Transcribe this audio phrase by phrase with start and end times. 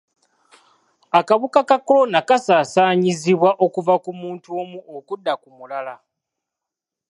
[1.19, 5.95] Akawuka ka kolona kasaasaanyizibwa okuva ku muntu omu okudda ku mulala.